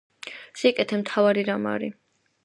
სიკეთე 0.61 0.97
მთავარი 1.01 1.43
რამ 1.49 1.67
არი 1.73 1.91